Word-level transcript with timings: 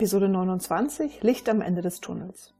Episode 0.00 0.30
29 0.30 1.22
Licht 1.22 1.46
am 1.50 1.60
Ende 1.60 1.82
des 1.82 2.00
Tunnels. 2.00 2.54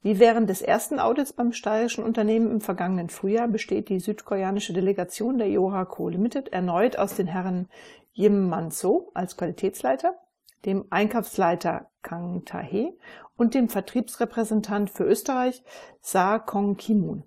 Wie 0.00 0.18
während 0.18 0.50
des 0.50 0.62
ersten 0.62 0.98
Audits 0.98 1.32
beim 1.32 1.52
steirischen 1.52 2.02
Unternehmen 2.02 2.50
im 2.50 2.60
vergangenen 2.60 3.08
Frühjahr 3.08 3.46
besteht 3.46 3.88
die 3.88 4.00
südkoreanische 4.00 4.72
Delegation 4.72 5.38
der 5.38 5.48
Yoha 5.48 5.84
Co. 5.84 6.08
Limited 6.08 6.48
erneut 6.48 6.98
aus 6.98 7.14
den 7.14 7.28
Herren 7.28 7.68
Yim 8.14 8.48
Man-so 8.48 9.12
als 9.14 9.36
Qualitätsleiter, 9.36 10.16
dem 10.64 10.86
Einkaufsleiter 10.90 11.88
Kang 12.02 12.44
Tae 12.46 12.98
und 13.36 13.54
dem 13.54 13.68
Vertriebsrepräsentant 13.68 14.90
für 14.90 15.04
Österreich 15.04 15.62
Sa 16.00 16.40
Kong 16.40 16.76
Kimun. 16.76 17.22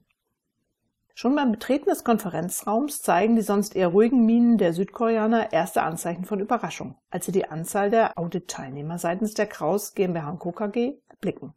Schon 1.18 1.34
beim 1.34 1.54
Betreten 1.54 1.90
des 1.90 2.04
Konferenzraums 2.04 3.02
zeigen 3.02 3.38
die 3.38 3.42
sonst 3.42 3.74
eher 3.74 3.88
ruhigen 3.88 4.26
Minen 4.26 4.58
der 4.58 4.74
Südkoreaner 4.74 5.54
erste 5.54 5.82
Anzeichen 5.82 6.26
von 6.26 6.42
Überraschung, 6.42 6.96
als 7.10 7.26
sie 7.26 7.32
die 7.32 7.50
Anzahl 7.50 7.90
der 7.90 8.20
Audit-Teilnehmer 8.20 8.98
seitens 8.98 9.34
der 9.34 9.48
Kraus 9.48 9.94
GmbH 9.94 10.34
Co. 10.34 10.52
KG 10.52 10.98
erblicken. 11.08 11.54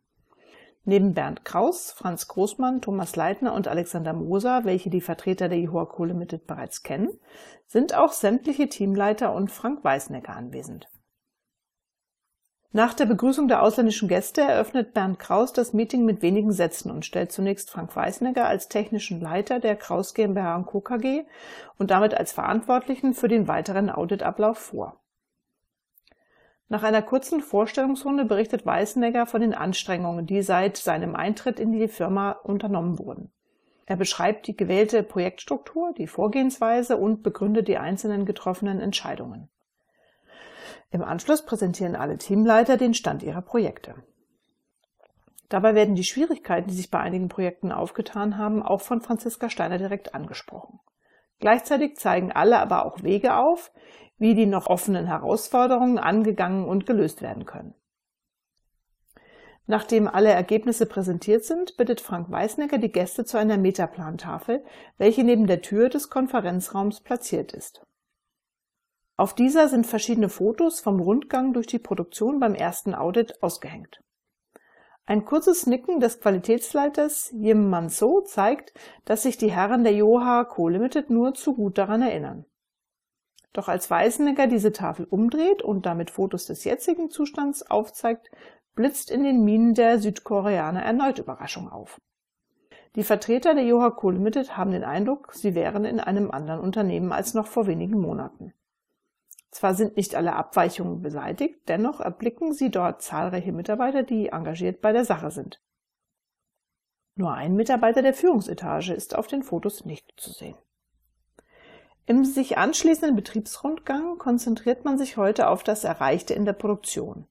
Neben 0.84 1.12
Bernd 1.12 1.45
Kraus, 1.45 1.91
Franz 1.91 2.29
Großmann, 2.29 2.83
Thomas 2.83 3.17
Leitner 3.17 3.53
und 3.53 3.67
Alexander 3.67 4.12
Moser, 4.12 4.65
welche 4.65 4.91
die 4.91 5.01
Vertreter 5.01 5.48
der 5.48 5.59
Jehoa 5.59 5.87
Co. 5.87 6.05
Limited 6.05 6.47
bereits 6.47 6.84
kennen, 6.84 7.19
sind 7.67 7.97
auch 7.97 8.12
sämtliche 8.12 8.69
Teamleiter 8.69 9.34
und 9.34 9.51
Frank 9.51 9.83
Weißnecker 9.83 10.37
anwesend. 10.37 10.89
Nach 12.71 12.93
der 12.93 13.07
Begrüßung 13.07 13.49
der 13.49 13.63
ausländischen 13.63 14.09
Gäste 14.09 14.43
eröffnet 14.43 14.93
Bernd 14.93 15.19
Kraus 15.19 15.55
das 15.55 15.73
Meeting 15.73 16.05
mit 16.05 16.21
wenigen 16.21 16.53
Sätzen 16.53 16.91
und 16.91 17.07
stellt 17.07 17.33
zunächst 17.33 17.71
Frank 17.71 17.97
Weißnecker 17.97 18.47
als 18.47 18.69
technischen 18.69 19.23
Leiter 19.23 19.59
der 19.59 19.75
Kraus 19.75 20.13
GmbH 20.13 20.63
Co. 20.65 20.83
KG 20.83 21.25
und 21.79 21.91
damit 21.91 22.12
als 22.12 22.33
Verantwortlichen 22.33 23.15
für 23.15 23.29
den 23.29 23.48
weiteren 23.48 23.89
Auditablauf 23.89 24.59
vor. 24.59 25.01
Nach 26.69 26.83
einer 26.83 27.01
kurzen 27.01 27.41
Vorstellungsrunde 27.41 28.27
berichtet 28.27 28.67
Weißenegger 28.67 29.25
von 29.25 29.41
den 29.41 29.55
Anstrengungen, 29.55 30.27
die 30.27 30.42
seit 30.42 30.77
seinem 30.77 31.17
Eintritt 31.17 31.59
in 31.59 31.73
die 31.73 31.89
Firma 31.89 32.33
unternommen 32.33 32.98
wurden. 32.98 33.33
Er 33.87 33.97
beschreibt 33.97 34.47
die 34.47 34.55
gewählte 34.55 35.03
Projektstruktur, 35.03 35.95
die 35.97 36.07
Vorgehensweise 36.07 36.98
und 36.98 37.23
begründet 37.23 37.69
die 37.69 37.79
einzelnen 37.79 38.27
getroffenen 38.27 38.81
Entscheidungen. 38.81 39.48
Im 40.91 41.03
Anschluss 41.03 41.44
präsentieren 41.44 41.97
alle 41.97 42.19
Teamleiter 42.19 42.77
den 42.77 42.94
Stand 42.94 43.22
ihrer 43.22 43.42
Projekte. 43.42 43.94
Dabei 45.48 45.75
werden 45.75 45.95
die 45.95 46.05
Schwierigkeiten, 46.05 46.69
die 46.69 46.75
sich 46.75 46.91
bei 46.91 46.98
einigen 46.98 47.28
Projekten 47.28 47.72
aufgetan 47.72 48.36
haben, 48.36 48.62
auch 48.62 48.80
von 48.80 49.00
Franziska 49.00 49.48
Steiner 49.48 49.78
direkt 49.78 50.14
angesprochen. 50.14 50.80
Gleichzeitig 51.41 51.97
zeigen 51.97 52.33
alle 52.33 52.58
aber 52.58 52.84
auch 52.84 53.03
Wege 53.03 53.36
auf, 53.36 53.72
wie 54.19 54.34
die 54.34 54.47
noch 54.47 54.67
offenen 54.67 55.06
Herausforderungen 55.06 55.98
angegangen 55.98 56.64
und 56.67 56.86
gelöst 56.86 57.23
werden 57.23 57.47
können. 57.47 57.75
Nachdem 59.67 60.08
alle 60.08 60.30
Ergebnisse 60.30 60.86
präsentiert 60.86 61.45
sind, 61.45 61.77
bittet 61.77 62.00
Frank 62.00 62.30
Weißnecker 62.30 62.78
die 62.78 62.91
Gäste 62.91 63.25
zu 63.27 63.39
einer 63.39 63.58
Metaplantafel, 63.58 64.64
welche 64.97 65.25
neben 65.25 65.47
der 65.47 65.61
Tür 65.61 65.91
des 65.91 66.08
Konferenzraums 66.08 67.00
platziert 67.00 67.52
ist. 67.52 67.86
Auf 69.19 69.34
dieser 69.34 69.66
sind 69.66 69.84
verschiedene 69.84 70.28
Fotos 70.28 70.78
vom 70.78 71.00
Rundgang 71.00 71.52
durch 71.52 71.66
die 71.66 71.80
Produktion 71.80 72.38
beim 72.38 72.55
ersten 72.55 72.94
Audit 72.94 73.42
ausgehängt. 73.42 74.00
Ein 75.06 75.24
kurzes 75.24 75.66
Nicken 75.66 75.98
des 75.98 76.20
Qualitätsleiters 76.20 77.34
Jim 77.36 77.69
Manso 77.69 78.20
zeigt, 78.20 78.72
dass 79.05 79.24
sich 79.24 79.36
die 79.36 79.50
Herren 79.50 79.83
der 79.83 79.92
Joha 79.92 80.44
Co. 80.44 80.69
Limited 80.69 81.11
nur 81.11 81.34
zu 81.34 81.56
gut 81.56 81.78
daran 81.78 82.00
erinnern. 82.00 82.44
Doch 83.52 83.66
als 83.66 83.91
Weißenegger 83.91 84.46
diese 84.46 84.70
Tafel 84.70 85.05
umdreht 85.05 85.62
und 85.62 85.84
damit 85.84 86.12
Fotos 86.12 86.46
des 86.46 86.62
jetzigen 86.62 87.11
Zustands 87.11 87.68
aufzeigt, 87.68 88.30
blitzt 88.77 89.11
in 89.11 89.24
den 89.24 89.42
Minen 89.42 89.74
der 89.74 89.98
Südkoreaner 89.98 90.83
erneut 90.84 91.18
Überraschung 91.18 91.68
auf. 91.68 92.01
Die 92.95 93.02
Vertreter 93.02 93.57
der 93.57 93.64
Joha 93.64 93.90
Co. 93.90 94.11
Limited 94.11 94.57
haben 94.57 94.70
den 94.70 94.84
Eindruck, 94.84 95.33
sie 95.34 95.57
wären 95.57 95.84
in 95.84 95.98
einem 95.98 96.30
anderen 96.30 96.61
Unternehmen 96.61 97.11
als 97.11 97.34
noch 97.34 97.48
vor 97.48 97.67
wenigen 97.67 97.98
Monaten. 97.98 98.55
Zwar 99.51 99.75
sind 99.75 99.97
nicht 99.97 100.14
alle 100.14 100.35
Abweichungen 100.35 101.01
beseitigt, 101.01 101.61
dennoch 101.69 102.01
erblicken 102.01 102.53
sie 102.53 102.70
dort 102.70 103.03
zahlreiche 103.03 103.53
Mitarbeiter, 103.53 104.03
die 104.03 104.29
engagiert 104.29 104.81
bei 104.81 104.92
der 104.92 105.05
Sache 105.05 105.31
sind. 105.31 105.61
Nur 107.14 107.33
ein 107.33 107.55
Mitarbeiter 107.55 108.03
der 108.03 108.14
Führungsetage 108.14 108.92
ist 108.92 109.17
auf 109.17 109.27
den 109.27 109.42
Fotos 109.42 109.85
nicht 109.85 110.13
zu 110.17 110.31
sehen. 110.31 110.57
Im 112.07 112.25
sich 112.25 112.57
anschließenden 112.57 113.17
Betriebsrundgang 113.17 114.19
konzentriert 114.19 114.85
man 114.85 114.97
sich 114.97 115.17
heute 115.17 115.48
auf 115.48 115.63
das 115.63 115.85
Erreichte 115.85 116.33
in 116.33 116.45
der 116.45 116.53
Produktion. 116.55 117.27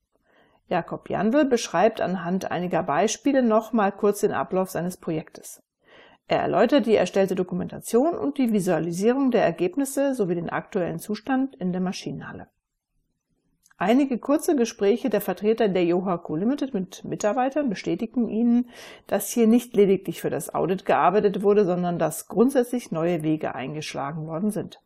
Jakob 0.68 1.10
Jandl 1.10 1.46
beschreibt 1.46 2.02
anhand 2.02 2.52
einiger 2.52 2.84
Beispiele 2.84 3.42
nochmal 3.42 3.92
kurz 3.92 4.20
den 4.20 4.34
Ablauf 4.34 4.70
seines 4.70 4.98
Projektes. 4.98 5.64
Er 6.28 6.40
erläutert 6.40 6.86
die 6.86 6.96
erstellte 6.96 7.36
Dokumentation 7.36 8.14
und 8.14 8.38
die 8.38 8.52
Visualisierung 8.52 9.32
der 9.32 9.44
Ergebnisse 9.44 10.14
sowie 10.14 10.36
den 10.36 10.50
aktuellen 10.50 11.00
Zustand 11.00 11.56
in 11.56 11.72
der 11.72 11.82
Maschinenhalle. 11.82 12.48
Einige 13.80 14.18
kurze 14.18 14.56
Gespräche 14.56 15.10
der 15.10 15.22
Vertreter 15.22 15.70
der 15.70 15.86
Yoha 15.86 16.18
Co. 16.18 16.36
Limited 16.36 16.74
mit 16.74 17.06
Mitarbeitern 17.06 17.70
bestätigten 17.70 18.28
ihnen, 18.28 18.70
dass 19.06 19.30
hier 19.30 19.46
nicht 19.46 19.76
lediglich 19.76 20.20
für 20.20 20.32
das 20.32 20.54
Audit 20.54 20.84
gearbeitet 20.84 21.44
wurde, 21.44 21.64
sondern 21.64 22.00
dass 22.00 22.28
grundsätzlich 22.28 22.92
neue 22.92 23.22
Wege 23.22 23.54
eingeschlagen 23.54 24.26
worden 24.26 24.50
sind. 24.50 24.82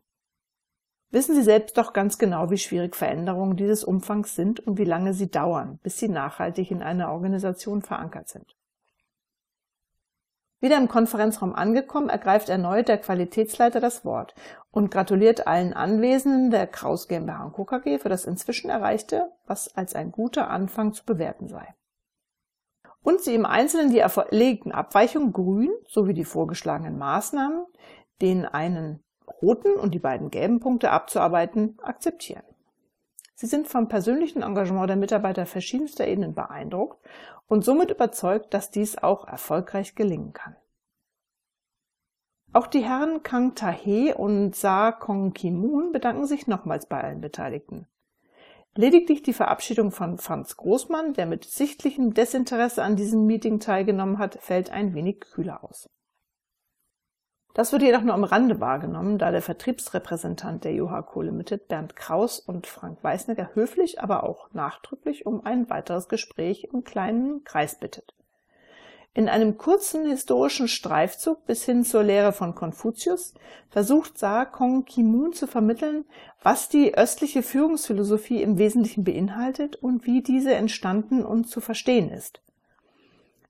Wissen 1.10 1.36
Sie 1.36 1.42
selbst 1.42 1.78
doch 1.78 1.94
ganz 1.94 2.18
genau, 2.18 2.52
wie 2.52 2.58
schwierig 2.58 2.96
Veränderungen 2.96 3.56
dieses 3.56 3.84
Umfangs 3.84 4.36
sind 4.36 4.60
und 4.60 4.78
wie 4.78 4.86
lange 4.86 5.14
sie 5.14 5.32
dauern, 5.32 5.80
bis 5.84 5.98
sie 5.98 6.08
nachhaltig 6.08 6.70
in 6.70 6.82
einer 6.82 7.12
Organisation 7.12 7.82
verankert 7.82 8.30
sind. 8.30 8.56
Wieder 10.62 10.78
im 10.78 10.88
Konferenzraum 10.88 11.56
angekommen, 11.56 12.10
ergreift 12.10 12.48
erneut 12.48 12.88
der 12.88 13.00
Qualitätsleiter 13.00 13.80
das 13.80 14.06
Wort 14.06 14.36
und 14.70 14.92
gratuliert 14.92 15.48
allen 15.48 15.74
Anwesenden 15.74 16.52
der 16.52 16.68
Kraus 16.68 17.08
GmbH 17.08 17.50
Co. 17.50 17.66
KG 17.66 17.98
für 17.98 18.10
das 18.10 18.26
inzwischen 18.26 18.70
Erreichte, 18.70 19.32
was 19.48 19.76
als 19.76 19.96
ein 19.96 20.12
guter 20.12 20.52
Anfang 20.52 20.94
zu 20.94 21.04
bewerten 21.04 21.48
sei. 21.48 21.74
Und 23.02 23.22
sie 23.22 23.34
im 23.34 23.48
Einzelnen 23.48 23.90
die 23.90 24.00
erlegten 24.00 24.72
Abweichungen 24.72 25.34
grün 25.34 25.72
sowie 25.88 26.14
die 26.14 26.26
vorgeschlagenen 26.26 27.00
Maßnahmen, 27.00 27.66
den 28.22 28.46
einen 28.46 29.04
roten 29.42 29.74
und 29.74 29.96
die 29.96 30.00
beiden 30.00 30.30
gelben 30.30 30.60
Punkte 30.60 30.92
abzuarbeiten, 30.92 31.80
akzeptieren. 31.82 32.44
Sie 33.42 33.48
sind 33.48 33.68
vom 33.68 33.88
persönlichen 33.88 34.44
Engagement 34.44 34.88
der 34.88 34.98
Mitarbeiter 34.98 35.48
verschiedenster 35.48 36.08
Ebenen 36.08 36.36
beeindruckt 36.36 37.04
und 37.48 37.66
somit 37.66 37.90
überzeugt, 37.90 38.54
dass 38.54 38.70
dies 38.70 39.00
auch 39.00 39.28
erfolgreich 39.28 39.96
gelingen 39.96 40.32
kann. 40.32 40.56
Auch 42.54 42.68
die 42.68 42.84
Herren 42.84 43.24
Kang 43.24 43.56
Tae 43.56 44.14
und 44.14 44.56
Sa 44.56 44.92
Kong 44.92 45.34
Ki-moon 45.34 45.92
bedanken 45.92 46.28
sich 46.28 46.46
nochmals 46.46 46.86
bei 46.86 47.02
allen 47.02 47.20
Beteiligten. 47.20 47.88
Lediglich 48.76 49.24
die 49.24 49.34
Verabschiedung 49.34 49.90
von 49.90 50.20
Franz 50.20 50.56
Großmann, 50.56 51.14
der 51.14 51.26
mit 51.26 51.46
sichtlichem 51.46 52.14
Desinteresse 52.14 52.84
an 52.84 52.96
diesem 52.96 53.26
Meeting 53.26 53.60
teilgenommen 53.60 54.20
hat, 54.20 54.36
fällt 54.40 54.70
ein 54.70 54.94
wenig 54.94 55.22
kühler 55.22 55.64
aus. 55.64 55.90
Das 57.54 57.74
wird 57.74 57.82
jedoch 57.82 58.02
nur 58.02 58.14
am 58.14 58.24
Rande 58.24 58.62
wahrgenommen, 58.62 59.18
da 59.18 59.32
der 59.32 59.42
Vertriebsrepräsentant 59.42 60.64
der 60.64 60.74
Co. 61.04 61.22
Limited, 61.22 61.68
Bernd 61.68 61.98
Kraus 61.98 62.40
und 62.40 62.66
Frank 62.66 63.04
Weißnecker 63.04 63.52
höflich, 63.56 64.02
aber 64.02 64.24
auch 64.24 64.50
nachdrücklich 64.54 65.26
um 65.26 65.46
ein 65.46 65.70
weiteres 65.70 66.08
Gespräch 66.08 66.70
im 66.72 66.86
kleinen 66.86 67.44
Kreis 67.44 67.76
bittet. 67.76 68.14
In 69.14 69.28
einem 69.28 69.58
kurzen 69.58 70.06
historischen 70.10 70.70
Streifzug 70.70 71.46
bis 71.46 71.66
hin 71.66 71.84
zur 71.84 72.04
Lehre 72.04 72.32
von 72.32 72.56
Konfuzius 72.56 73.34
versucht 73.70 74.18
Sa 74.18 74.46
Kong 74.46 74.86
Ki-moon 74.86 75.34
zu 75.34 75.48
vermitteln, 75.48 76.06
was 76.42 76.70
die 76.70 76.96
östliche 76.96 77.44
Führungsphilosophie 77.44 78.42
im 78.42 78.58
Wesentlichen 78.58 79.04
beinhaltet 79.04 79.76
und 79.76 80.06
wie 80.06 80.24
diese 80.24 80.54
entstanden 80.54 81.26
und 81.26 81.50
zu 81.50 81.60
verstehen 81.60 82.10
ist 82.10 82.42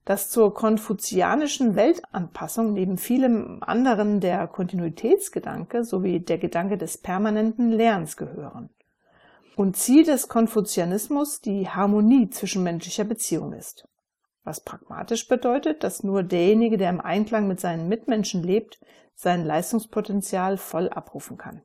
dass 0.04 0.30
zur 0.30 0.52
konfuzianischen 0.52 1.76
Weltanpassung 1.76 2.72
neben 2.72 2.98
vielem 2.98 3.62
anderen 3.62 4.20
der 4.20 4.48
Kontinuitätsgedanke 4.48 5.84
sowie 5.84 6.20
der 6.20 6.38
Gedanke 6.38 6.76
des 6.76 6.98
permanenten 6.98 7.70
Lernens 7.70 8.16
gehören. 8.16 8.70
Und 9.54 9.76
Ziel 9.76 10.04
des 10.04 10.28
Konfuzianismus 10.28 11.40
die 11.40 11.68
Harmonie 11.68 12.30
zwischenmenschlicher 12.30 13.04
Beziehung 13.04 13.52
ist. 13.52 13.86
Was 14.44 14.64
pragmatisch 14.64 15.28
bedeutet, 15.28 15.84
dass 15.84 16.02
nur 16.02 16.22
derjenige, 16.22 16.78
der 16.78 16.90
im 16.90 17.00
Einklang 17.00 17.46
mit 17.46 17.60
seinen 17.60 17.86
Mitmenschen 17.86 18.42
lebt, 18.42 18.80
sein 19.14 19.44
Leistungspotenzial 19.44 20.56
voll 20.56 20.88
abrufen 20.88 21.36
kann. 21.36 21.62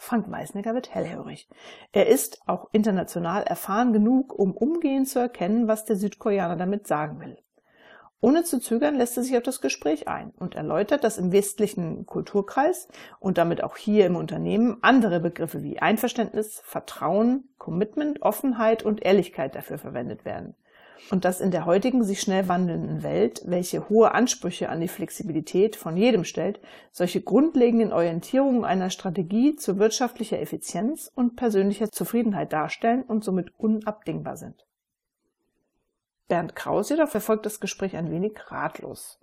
Frank 0.00 0.30
Weißnecker 0.30 0.74
wird 0.74 0.94
hellhörig. 0.94 1.48
Er 1.92 2.06
ist 2.06 2.40
auch 2.46 2.68
international 2.72 3.42
erfahren 3.42 3.92
genug, 3.92 4.38
um 4.38 4.56
umgehend 4.56 5.08
zu 5.08 5.18
erkennen, 5.18 5.68
was 5.68 5.84
der 5.84 5.96
Südkoreaner 5.96 6.56
damit 6.56 6.86
sagen 6.86 7.20
will. 7.20 7.36
Ohne 8.20 8.42
zu 8.42 8.58
zögern 8.58 8.96
lässt 8.96 9.16
er 9.16 9.22
sich 9.22 9.36
auf 9.36 9.44
das 9.44 9.60
Gespräch 9.60 10.08
ein 10.08 10.32
und 10.36 10.56
erläutert, 10.56 11.04
dass 11.04 11.18
im 11.18 11.30
westlichen 11.30 12.04
Kulturkreis 12.04 12.88
und 13.20 13.38
damit 13.38 13.62
auch 13.62 13.76
hier 13.76 14.06
im 14.06 14.16
Unternehmen 14.16 14.78
andere 14.80 15.20
Begriffe 15.20 15.62
wie 15.62 15.78
Einverständnis, 15.78 16.60
Vertrauen, 16.64 17.48
Commitment, 17.58 18.22
Offenheit 18.22 18.82
und 18.82 19.04
Ehrlichkeit 19.04 19.54
dafür 19.54 19.78
verwendet 19.78 20.24
werden. 20.24 20.56
Und 21.10 21.24
dass 21.24 21.40
in 21.40 21.50
der 21.50 21.64
heutigen 21.64 22.04
sich 22.04 22.20
schnell 22.20 22.48
wandelnden 22.48 23.02
Welt, 23.02 23.42
welche 23.46 23.88
hohe 23.88 24.12
Ansprüche 24.12 24.68
an 24.68 24.80
die 24.80 24.88
Flexibilität 24.88 25.76
von 25.76 25.96
jedem 25.96 26.24
stellt, 26.24 26.60
solche 26.92 27.20
grundlegenden 27.20 27.92
Orientierungen 27.92 28.64
einer 28.64 28.90
Strategie 28.90 29.56
zu 29.56 29.78
wirtschaftlicher 29.78 30.40
Effizienz 30.40 31.10
und 31.14 31.36
persönlicher 31.36 31.90
Zufriedenheit 31.90 32.52
darstellen 32.52 33.02
und 33.02 33.24
somit 33.24 33.52
unabdingbar 33.58 34.36
sind. 34.36 34.66
Bernd 36.28 36.54
Kraus 36.54 36.90
jedoch 36.90 37.08
verfolgt 37.08 37.46
das 37.46 37.60
Gespräch 37.60 37.96
ein 37.96 38.10
wenig 38.10 38.38
ratlos. 38.50 39.18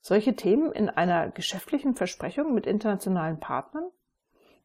Solche 0.00 0.34
Themen 0.34 0.72
in 0.72 0.88
einer 0.88 1.30
geschäftlichen 1.30 1.94
Versprechung 1.94 2.54
mit 2.54 2.66
internationalen 2.66 3.40
Partnern? 3.40 3.90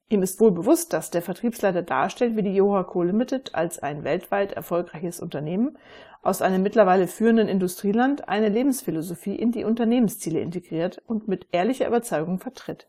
Ihm 0.09 0.21
ist 0.21 0.39
wohl 0.39 0.51
bewusst, 0.51 0.93
dass 0.93 1.11
der 1.11 1.21
Vertriebsleiter 1.21 1.81
darstellt, 1.81 2.35
wie 2.35 2.43
die 2.43 2.55
Johaco 2.55 3.01
Limited 3.03 3.55
als 3.55 3.79
ein 3.79 4.03
weltweit 4.03 4.51
erfolgreiches 4.51 5.19
Unternehmen 5.19 5.77
aus 6.21 6.41
einem 6.41 6.61
mittlerweile 6.61 7.07
führenden 7.07 7.47
Industrieland 7.47 8.29
eine 8.29 8.49
Lebensphilosophie 8.49 9.35
in 9.35 9.51
die 9.51 9.63
Unternehmensziele 9.63 10.39
integriert 10.39 11.01
und 11.07 11.27
mit 11.27 11.47
ehrlicher 11.51 11.87
Überzeugung 11.87 12.39
vertritt. 12.39 12.87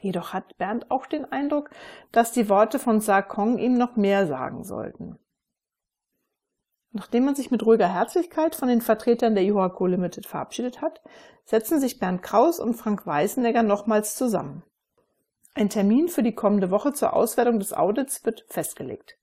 Jedoch 0.00 0.32
hat 0.32 0.58
Bernd 0.58 0.90
auch 0.90 1.06
den 1.06 1.30
Eindruck, 1.30 1.70
dass 2.10 2.32
die 2.32 2.48
Worte 2.48 2.78
von 2.78 3.00
Sarkong 3.00 3.58
ihm 3.58 3.78
noch 3.78 3.96
mehr 3.96 4.26
sagen 4.26 4.64
sollten. 4.64 5.18
Nachdem 6.90 7.24
man 7.24 7.34
sich 7.34 7.50
mit 7.50 7.64
ruhiger 7.64 7.88
Herzlichkeit 7.88 8.54
von 8.54 8.68
den 8.68 8.82
Vertretern 8.82 9.34
der 9.34 9.44
Johaco 9.44 9.86
Limited 9.86 10.26
verabschiedet 10.26 10.82
hat, 10.82 11.00
setzen 11.44 11.80
sich 11.80 11.98
Bernd 11.98 12.22
Kraus 12.22 12.60
und 12.60 12.74
Frank 12.74 13.06
Weißenegger 13.06 13.62
nochmals 13.62 14.14
zusammen. 14.14 14.62
Ein 15.54 15.68
Termin 15.68 16.08
für 16.08 16.22
die 16.22 16.34
kommende 16.34 16.70
Woche 16.70 16.92
zur 16.92 17.14
Auswertung 17.14 17.58
des 17.58 17.72
Audits 17.72 18.24
wird 18.24 18.44
festgelegt. 18.48 19.18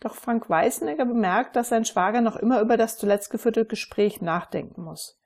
Doch 0.00 0.14
Frank 0.14 0.48
Weißenegger 0.48 1.04
bemerkt, 1.04 1.56
dass 1.56 1.68
sein 1.68 1.84
Schwager 1.84 2.20
noch 2.20 2.36
immer 2.36 2.60
über 2.60 2.76
das 2.76 2.98
zuletzt 2.98 3.30
geführte 3.30 3.64
Gespräch 3.64 4.20
nachdenken 4.20 4.82
muss. 4.82 5.20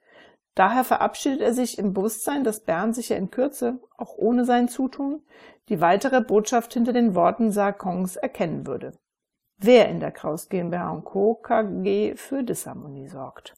Daher 0.54 0.84
verabschiedet 0.84 1.40
er 1.40 1.54
sich 1.54 1.78
im 1.78 1.94
Bewusstsein, 1.94 2.44
dass 2.44 2.64
Bernd 2.64 2.94
sich 2.94 3.08
ja 3.08 3.16
in 3.16 3.30
Kürze, 3.30 3.80
auch 3.96 4.14
ohne 4.16 4.44
sein 4.44 4.68
Zutun, 4.68 5.22
die 5.68 5.80
weitere 5.80 6.20
Botschaft 6.20 6.74
hinter 6.74 6.92
den 6.92 7.14
Worten 7.14 7.50
Sarkongs 7.50 8.16
erkennen 8.16 8.66
würde 8.66 8.92
wer 9.62 9.88
in 9.88 10.00
der 10.00 10.10
Kraus 10.10 10.48
GmbH 10.48 11.00
Co. 11.04 11.34
KG 11.34 12.16
für 12.16 12.42
Disharmonie 12.42 13.08
sorgt. 13.08 13.54